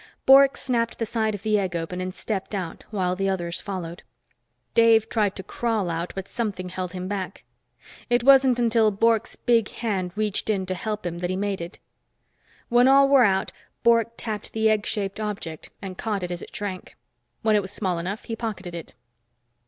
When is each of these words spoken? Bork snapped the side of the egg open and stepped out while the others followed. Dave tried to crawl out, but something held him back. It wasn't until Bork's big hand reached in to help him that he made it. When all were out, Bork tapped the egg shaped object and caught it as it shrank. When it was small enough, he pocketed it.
Bork 0.25 0.57
snapped 0.57 0.97
the 0.97 1.05
side 1.05 1.35
of 1.35 1.43
the 1.43 1.59
egg 1.59 1.75
open 1.75 2.01
and 2.01 2.11
stepped 2.11 2.55
out 2.55 2.85
while 2.89 3.15
the 3.15 3.29
others 3.29 3.61
followed. 3.61 4.01
Dave 4.73 5.07
tried 5.09 5.35
to 5.35 5.43
crawl 5.43 5.91
out, 5.91 6.11
but 6.15 6.27
something 6.27 6.69
held 6.69 6.93
him 6.93 7.07
back. 7.07 7.43
It 8.09 8.23
wasn't 8.23 8.57
until 8.57 8.89
Bork's 8.89 9.35
big 9.35 9.69
hand 9.69 10.11
reached 10.17 10.49
in 10.49 10.65
to 10.65 10.73
help 10.73 11.05
him 11.05 11.19
that 11.19 11.29
he 11.29 11.35
made 11.35 11.61
it. 11.61 11.77
When 12.67 12.87
all 12.87 13.07
were 13.07 13.25
out, 13.25 13.51
Bork 13.83 14.13
tapped 14.17 14.53
the 14.53 14.71
egg 14.71 14.87
shaped 14.87 15.19
object 15.19 15.69
and 15.83 15.99
caught 15.99 16.23
it 16.23 16.31
as 16.31 16.41
it 16.41 16.55
shrank. 16.55 16.95
When 17.43 17.55
it 17.55 17.61
was 17.61 17.71
small 17.71 17.99
enough, 17.99 18.23
he 18.23 18.35
pocketed 18.35 18.73
it. 18.73 18.93